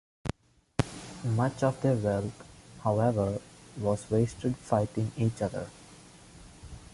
[1.23, 2.43] Much of their wealth,
[2.83, 3.39] however,
[3.77, 5.67] was wasted fighting each other.